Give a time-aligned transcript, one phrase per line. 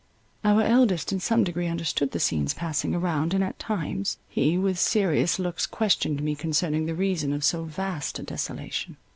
[0.43, 4.79] Our eldest in some degree understood the scenes passing around, and at times, he with
[4.79, 8.97] serious looks questioned me concerning the reason of so vast a desolation.